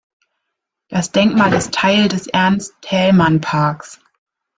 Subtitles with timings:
[0.89, 3.99] Das Denkmal ist Teil des Ernst-Thälmann-Parks.